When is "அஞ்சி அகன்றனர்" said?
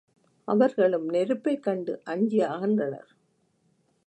2.03-3.09